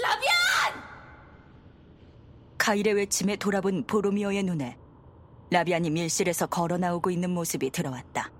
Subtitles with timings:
[0.00, 0.34] 라비안!
[2.56, 4.78] 카일의 외침에 돌아본 보로미오의 눈에
[5.50, 8.30] 라비안이 밀실에서 걸어 나오고 있는 모습이 들어왔다.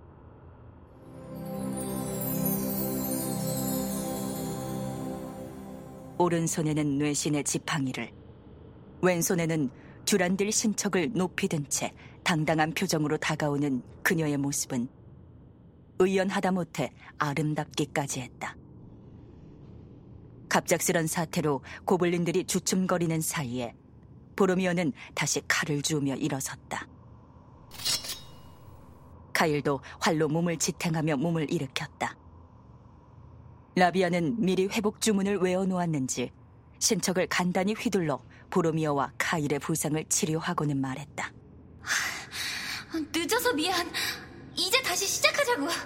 [6.18, 8.12] 오른손에는 뇌신의 지팡이를,
[9.02, 11.92] 왼손에는 듀란딜 신척을 높이 든 채
[12.24, 14.88] 당당한 표정으로 다가오는 그녀의 모습은
[15.98, 18.56] 의연하다 못해 아름답기까지 했다.
[20.48, 23.74] 갑작스런 사태로 고블린들이 주춤거리는 사이에
[24.34, 26.88] 보로미오는 다시 칼을 주우며 일어섰다.
[29.34, 32.16] 카일도 활로 몸을 지탱하며 몸을 일으켰다.
[33.76, 36.32] 라비아는 미리 회복 주문을 외워놓았는지
[36.78, 41.32] 신척을 간단히 휘둘러 보로미오와 카일의 부상을 치료하고는 말했다.
[43.14, 43.90] 늦어서 미안.
[44.56, 45.68] 이제 다시 시작하자고.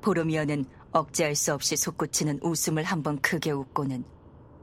[0.00, 4.04] 보로미오는 억제할 수 없이 솟구치는 웃음을 한번 크게 웃고는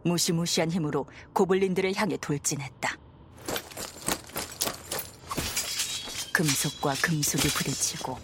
[0.03, 2.97] 무시무시한 힘으로 고블린들을 향해 돌진했다.
[6.31, 8.19] 금속과 금속이 부딪히고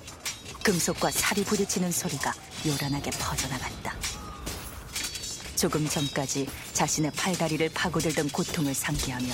[0.64, 2.34] 금속과 살이 부딪히는 소리가
[2.66, 3.96] 요란하게 퍼져나갔다.
[5.56, 9.28] 조금 전까지 자신의 팔다리를 파고들던 고통을 상기하며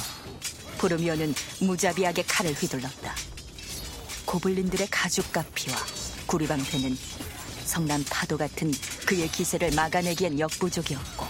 [0.78, 3.16] 보르미오는 무자비하게 칼을 휘둘렀다.
[4.26, 5.78] 고블린들의 가죽 가피와
[6.28, 6.98] 구리방패는
[7.66, 8.72] 성난 파도 같은
[9.06, 11.26] 그의 기세를 막아내기엔 역부족이었고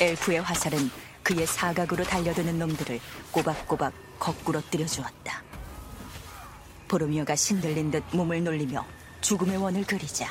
[0.00, 0.90] 엘프의 화살은
[1.22, 5.49] 그의 사각으로 달려드는 놈들을 꼬박꼬박 거꾸로 때려주었다.
[6.90, 8.84] 보르미오가 신들린 듯 몸을 놀리며
[9.20, 10.28] 죽음의 원을 그리자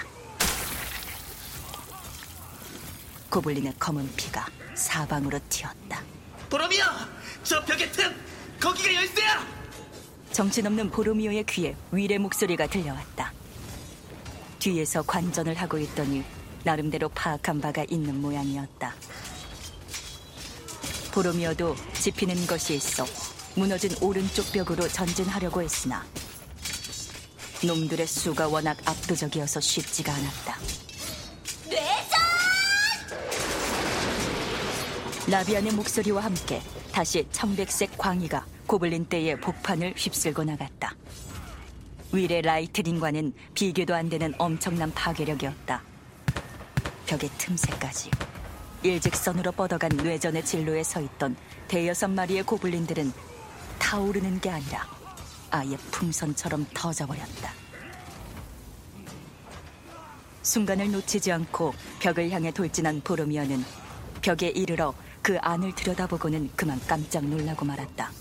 [3.29, 6.03] 고블린의 검은 피가 사방으로 튀었다.
[6.49, 7.07] 보람이야!
[7.43, 8.13] 저 벽의 틈!
[8.59, 9.47] 거기가 열쇠야!
[10.33, 13.31] 정신없는 보로미오의 귀에 위의 목소리가 들려왔다.
[14.59, 16.25] 뒤에서 관전을 하고 있더니
[16.65, 18.95] 나름대로 파악한 바가 있는 모양이었다.
[21.13, 23.05] 보로미오도 짚히는 것이 있어
[23.55, 26.03] 무너진 오른쪽 벽으로 전진하려고 했으나
[27.65, 30.57] 놈들의 수가 워낙 압도적이어서 쉽지가 않았다.
[31.67, 32.19] 뇌전!
[35.29, 36.61] 라비안의 목소리와 함께
[36.91, 40.95] 다시 청백색 광희가 고블린 떼의 복판을 휩쓸고 나갔다.
[42.11, 45.81] 위례 라이트닝과는 비교도 안 되는 엄청난 파괴력이었다.
[47.07, 48.09] 벽의 틈새까지
[48.83, 51.35] 일직선으로 뻗어간 뇌전의 진로에 서 있던
[51.67, 53.11] 대여섯 마리의 고블린들은
[53.79, 54.98] 타오르는 게 아니라
[55.51, 57.53] 아예 풍선처럼 터져버렸다.
[60.41, 63.63] 순간을 놓치지 않고 벽을 향해 돌진한 보로미어는
[64.21, 68.11] 벽에 이르러 그 안을 들여다보고는 그만 깜짝 놀라고 말았다.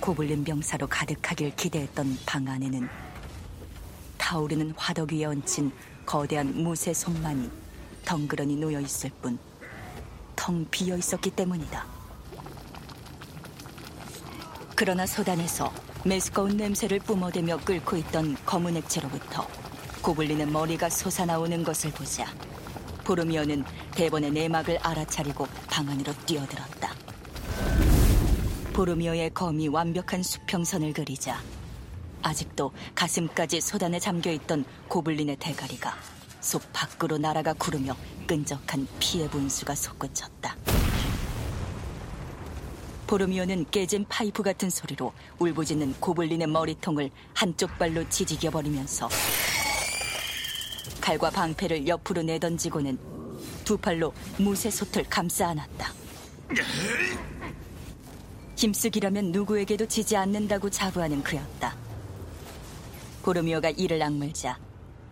[0.00, 2.88] 고블린 병사로 가득하길 기대했던 방 안에는
[4.16, 5.72] 타오르는 화덕 위에 얹힌
[6.04, 7.50] 거대한 무쇠 손만이
[8.04, 9.38] 덩그러니 놓여 있을 뿐
[10.34, 11.84] 텅 비어 있었기 때문이다.
[14.74, 15.72] 그러나 소단에서
[16.04, 19.46] 메스꺼운 냄새를 뿜어대며 끓고 있던 검은 액체로부터
[20.00, 22.26] 고블린의 머리가 솟아나오는 것을 보자
[23.04, 26.94] 보르미어는 대번의 내막을 알아차리고 방 안으로 뛰어들었다.
[28.74, 31.40] 보르미어의 검이 완벽한 수평선을 그리자
[32.22, 35.96] 아직도 가슴까지 소단에 잠겨있던 고블린의 대가리가
[36.40, 40.56] 속 밖으로 날아가 구르며 끈적한 피의 분수가 솟구쳤다.
[43.08, 49.08] 보르미오는 깨진 파이프 같은 소리로 울부짖는 고블린의 머리통을 한쪽 발로 지지겨 버리면서
[51.00, 52.98] 칼과 방패를 옆으로 내던지고는
[53.64, 55.90] 두 팔로 무쇠 솥을 감싸 안았다.
[58.56, 61.76] 힘쓰기라면 누구에게도 지지 않는다고 자부하는 그였다.
[63.22, 64.58] 보르미오가 이를 악물자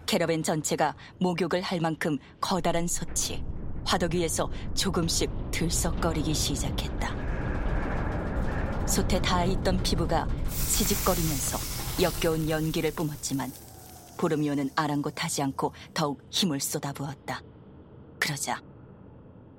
[0.05, 3.43] 캐러밴 전체가 목욕을 할 만큼 커다란 솥이
[3.85, 7.25] 화덕 위에서 조금씩 들썩거리기 시작했다.
[8.87, 11.59] 솥에 닿아 있던 피부가 치직거리면서
[12.03, 13.53] 역겨운 연기를 뿜었지만
[14.17, 17.43] 보르미오는 아랑곳하지 않고 더욱 힘을 쏟아부었다.
[18.19, 18.62] 그러자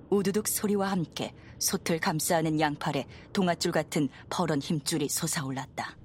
[0.09, 5.97] 우두둑 소리와 함께 솥을 감싸는 양팔에 동아줄 같은 퍼런 힘줄이 솟아올랐다.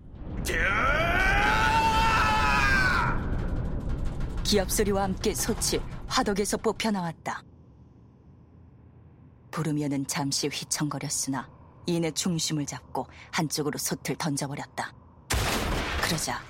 [4.43, 7.45] 기합 소리와 함께 솥이 화덕에서 뽑혀 나왔다.
[9.51, 11.49] 부르면은 잠시 휘청거렸으나
[11.87, 14.93] 이내 중심을 잡고 한쪽으로 솥을 던져버렸다.
[16.03, 16.41] 그러자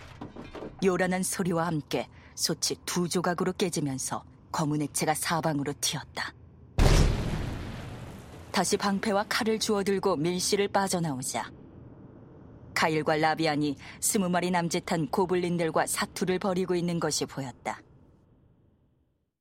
[0.84, 6.34] 요란한 소리와 함께 솥이 두 조각으로 깨지면서 검은 액체가 사방으로 튀었다.
[8.50, 11.50] 다시 방패와 칼을 주워들고 밀실을 빠져나오자
[12.74, 17.80] 가일과 라비안이 스무 마리 남짓한 고블린들과 사투를 벌이고 있는 것이 보였다.